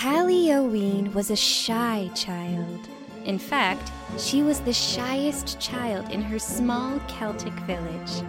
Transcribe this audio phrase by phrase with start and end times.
[0.00, 2.86] Hallie O'Ween was a shy child.
[3.24, 8.22] In fact, she was the shyest child in her small Celtic village.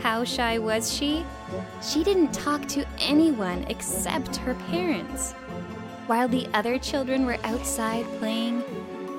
[0.00, 1.22] How shy was she?
[1.82, 5.32] She didn't talk to anyone except her parents.
[6.06, 8.62] While the other children were outside playing,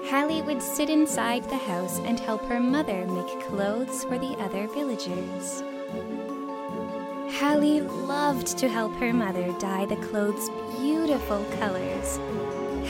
[0.10, 4.68] Hallie would sit inside the house and help her mother make clothes for the other
[4.70, 5.62] villagers.
[7.34, 10.50] Hallie loved to help her mother dye the clothes
[10.80, 12.18] beautiful colors.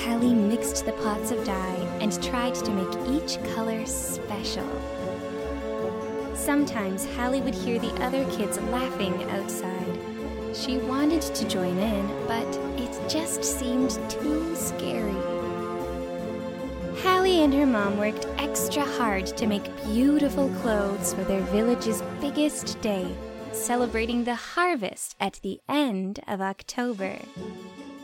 [0.04, 4.70] Hallie mixed the pots of dye and tried to make each color special.
[6.36, 10.00] Sometimes Hallie would hear the other kids laughing outside.
[10.55, 15.18] She wanted to join in, but it just seemed too scary.
[17.02, 22.80] Hallie and her mom worked extra hard to make beautiful clothes for their village's biggest
[22.82, 23.13] day,
[23.58, 27.18] celebrating the harvest at the end of October.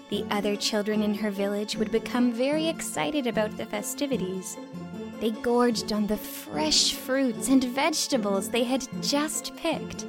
[0.09, 4.57] The other children in her village would become very excited about the festivities.
[5.19, 10.05] They gorged on the fresh fruits and vegetables they had just picked.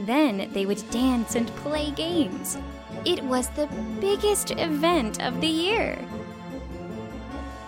[0.00, 2.56] Then they would dance and play games.
[3.04, 3.68] It was the
[4.00, 5.98] biggest event of the year.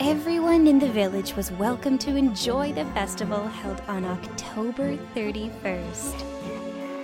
[0.01, 6.42] Everyone in the village was welcome to enjoy the festival held on October 31st.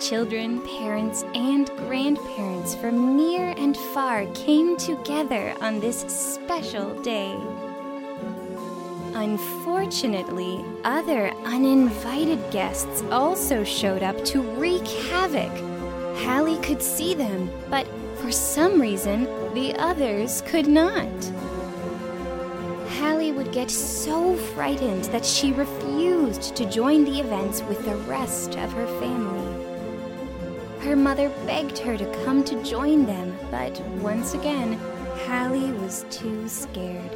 [0.01, 7.37] Children, parents, and grandparents from near and far came together on this special day.
[9.15, 15.51] Unfortunately, other uninvited guests also showed up to wreak havoc.
[16.19, 17.89] Hallie could see them, but
[18.19, 21.09] for some reason, the others could not.
[23.01, 28.57] Hallie would get so frightened that she refused to join the events with the rest
[28.57, 29.58] of her family.
[30.81, 34.75] Her mother begged her to come to join them, but once again,
[35.27, 37.11] Hallie was too scared.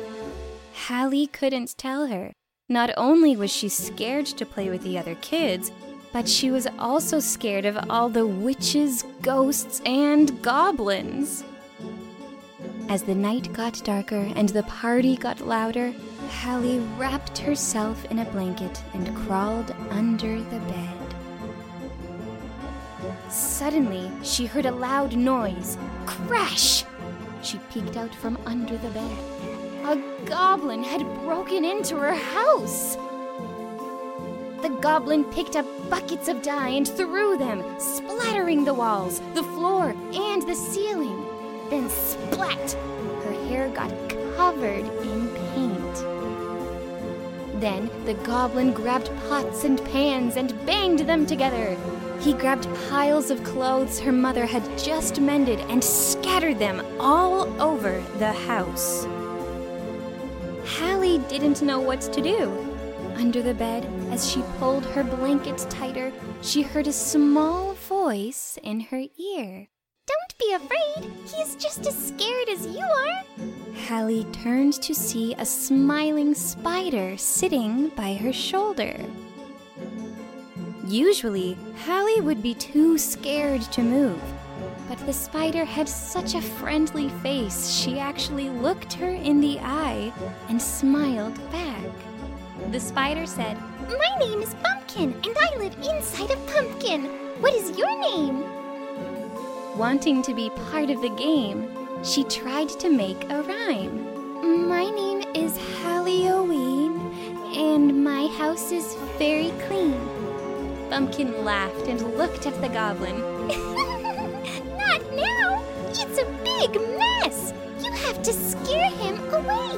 [0.74, 2.32] Hallie couldn't tell her.
[2.68, 5.70] Not only was she scared to play with the other kids,
[6.12, 11.44] but she was also scared of all the witches, ghosts, and goblins.
[12.88, 15.94] As the night got darker and the party got louder,
[16.40, 21.14] Hallie wrapped herself in a blanket and crawled under the bed.
[23.28, 25.76] Suddenly, she heard a loud noise.
[26.06, 26.84] Crash!
[27.42, 29.18] She peeked out from under the bed.
[29.84, 32.96] A goblin had broken into her house.
[34.62, 39.94] The goblin picked up buckets of dye and threw them, splattering the walls, the floor,
[40.14, 41.26] and the ceiling.
[41.68, 42.72] Then splat!
[43.24, 43.90] Her hair got
[44.36, 45.96] covered in paint.
[47.60, 51.76] Then the goblin grabbed pots and pans and banged them together.
[52.22, 58.00] He grabbed piles of clothes her mother had just mended and scattered them all over
[58.18, 59.04] the house.
[60.64, 62.72] Hallie didn't know what to do.
[63.16, 66.12] Under the bed, as she pulled her blankets tighter,
[66.42, 69.66] she heard a small voice in her ear.
[70.06, 71.10] Don't be afraid.
[71.24, 73.24] He's just as scared as you are.
[73.88, 78.94] Hallie turned to see a smiling spider sitting by her shoulder.
[80.84, 81.56] Usually,
[81.86, 84.20] Hallie would be too scared to move,
[84.88, 90.12] but the spider had such a friendly face she actually looked her in the eye
[90.48, 91.86] and smiled back.
[92.72, 93.56] The spider said,
[93.88, 97.04] My name is Bumpkin, and I live inside a pumpkin.
[97.40, 98.42] What is your name?
[99.78, 101.70] Wanting to be part of the game,
[102.02, 104.68] she tried to make a rhyme.
[104.68, 106.98] My name is Hallie O'Ween,
[107.56, 110.11] and my house is very clean.
[110.92, 113.18] Bumpkin laughed and looked at the goblin.
[114.76, 115.64] Not now!
[115.88, 117.54] It's a big mess!
[117.82, 119.72] You have to scare him away!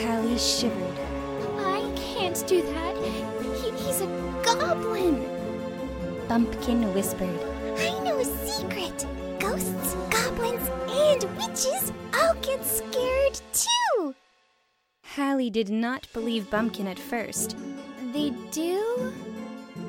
[0.00, 0.98] Hallie shivered.
[1.58, 2.96] I can't do that.
[3.56, 4.06] He, he's a
[4.44, 5.28] goblin.
[6.28, 7.40] Bumpkin whispered.
[7.76, 9.04] I know a secret.
[9.40, 14.14] Ghosts, goblins, and witches all get scared too.
[15.16, 17.56] Hallie did not believe Bumpkin at first.
[18.12, 19.12] They do?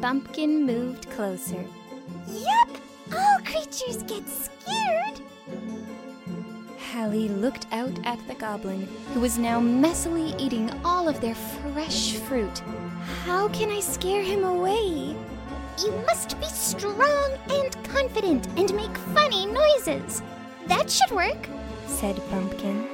[0.06, 1.66] Bumpkin moved closer.
[2.28, 2.78] Yep!
[3.12, 5.20] All creatures get scared!
[6.78, 12.18] Hallie looked out at the goblin, who was now messily eating all of their fresh
[12.18, 12.62] fruit.
[13.24, 15.16] How can I scare him away?
[15.84, 20.22] You must be strong and confident and make funny noises.
[20.68, 21.50] That should work,
[21.88, 22.88] said Bumpkin.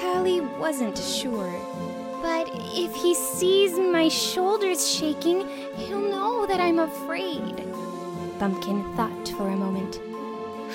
[0.00, 1.52] Hallie wasn't sure.
[2.22, 5.44] But if he sees my shoulders shaking,
[5.74, 6.21] he'll know
[6.52, 7.64] that I'm afraid.
[8.38, 10.02] Bumpkin thought for a moment.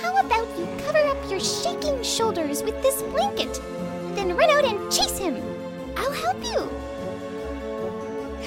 [0.02, 3.62] How about you cover up your shaking shoulders with this blanket,
[4.16, 5.36] then run out and chase him?
[5.96, 6.68] I'll help you.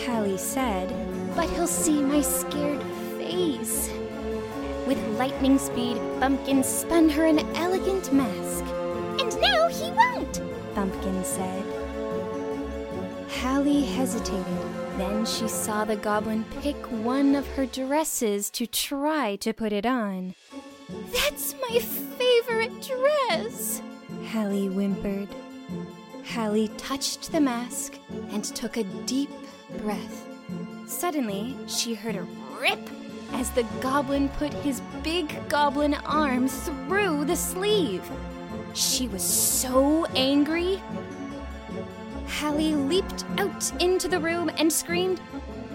[0.04, 0.92] Hallie said,
[1.36, 2.82] but he'll see my scared
[3.16, 3.88] face.
[4.88, 8.64] With lightning speed, Bumpkin spun her an elegant mask.
[9.20, 10.40] And now he won't,
[10.74, 11.64] Bumpkin said.
[13.28, 14.79] Hallie hesitated.
[14.96, 19.86] Then she saw the goblin pick one of her dresses to try to put it
[19.86, 20.34] on.
[21.12, 23.80] That's my favorite dress,
[24.26, 25.28] Hallie whimpered.
[26.24, 27.98] Hallie touched the mask
[28.30, 29.30] and took a deep
[29.78, 30.26] breath.
[30.86, 32.26] Suddenly, she heard a
[32.60, 32.80] rip
[33.32, 38.08] as the goblin put his big goblin arm through the sleeve.
[38.74, 40.82] She was so angry.
[42.38, 45.20] Hallie leaped out into the room and screamed,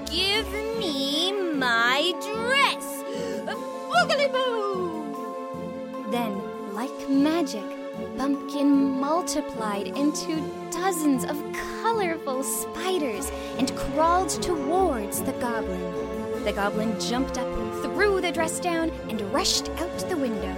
[0.06, 0.50] Give
[0.80, 3.04] me my dress!
[6.12, 7.64] Then, like magic,
[8.18, 10.42] Bumpkin multiplied into
[10.72, 11.42] dozens of
[11.82, 16.44] colorful spiders and crawled towards the goblin.
[16.44, 17.48] The goblin jumped up,
[17.84, 20.56] threw the dress down, and rushed out the window.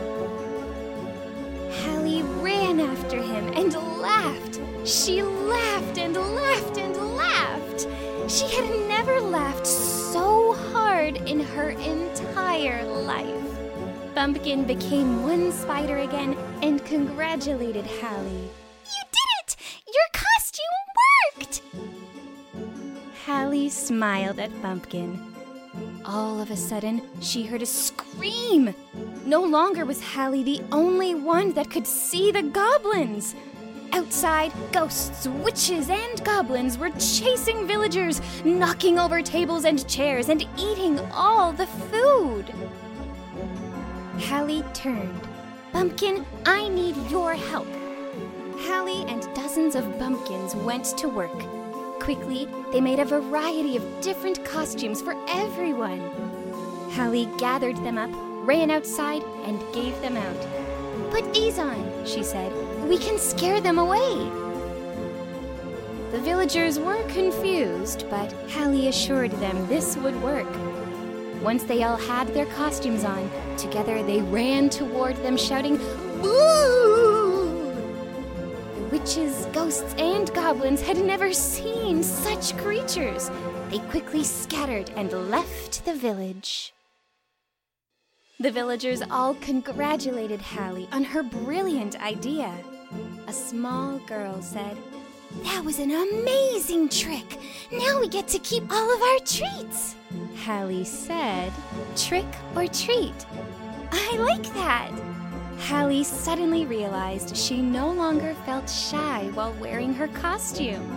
[1.71, 3.75] Hallie ran after him and
[4.17, 4.59] laughed.
[4.85, 7.87] She laughed and laughed and laughed.
[8.27, 13.49] She had never laughed so hard in her entire life.
[14.15, 18.49] Bumpkin became one spider again and congratulated Hallie.
[18.95, 19.55] You did it!
[19.95, 21.61] Your costume worked!
[23.25, 25.11] Hallie smiled at Bumpkin.
[26.03, 28.73] All of a sudden, she heard a scream.
[29.25, 33.35] No longer was Hallie the only one that could see the goblins.
[33.93, 40.99] Outside, ghosts, witches, and goblins were chasing villagers, knocking over tables and chairs, and eating
[41.11, 42.53] all the food.
[44.19, 45.27] Hallie turned.
[45.71, 47.67] Bumpkin, I need your help.
[48.61, 51.39] Hallie and dozens of bumpkins went to work.
[51.99, 55.99] Quickly, they made a variety of different costumes for everyone.
[56.91, 58.09] Hallie gathered them up,
[58.47, 60.66] ran outside, and gave them out.
[61.11, 62.51] Put these on, she said.
[62.87, 64.29] We can scare them away.
[66.11, 70.47] The villagers were confused, but Hallie assured them this would work.
[71.41, 75.77] Once they all had their costumes on, together they ran toward them shouting,
[76.21, 77.73] Boo!
[78.75, 83.29] The witches, ghosts, and goblins had never seen such creatures.
[83.69, 86.73] They quickly scattered and left the village.
[88.39, 92.53] The villagers all congratulated Hallie on her brilliant idea.
[93.25, 94.77] A small girl said,
[95.41, 97.39] That was an amazing trick!
[97.71, 99.95] Now we get to keep all of our treats!
[100.45, 101.51] Hallie said,
[101.95, 103.25] Trick or treat?
[103.91, 104.91] I like that!
[105.57, 110.87] Hallie suddenly realized she no longer felt shy while wearing her costume.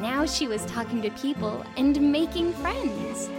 [0.00, 3.30] Now she was talking to people and making friends.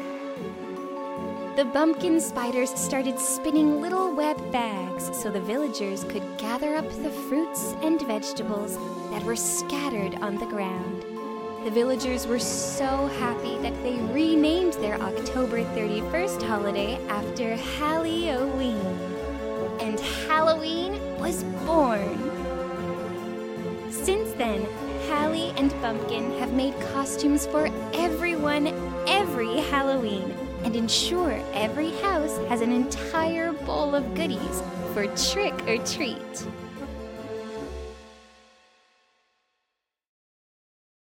[1.56, 7.12] The bumpkin spiders started spinning little web bags so the villagers could gather up the
[7.12, 8.76] fruits and vegetables
[9.12, 11.06] that were scattered on the ground.
[11.64, 18.82] The villagers were so happy that they renamed their October 31st holiday after Halloween.
[19.80, 22.18] And Halloween was born.
[23.92, 24.66] Since then,
[25.08, 28.70] Hallie and Bumpkin have made costumes for everyone
[29.08, 34.62] every Halloween and ensure every house has an entire bowl of goodies
[34.94, 36.48] for trick or treat.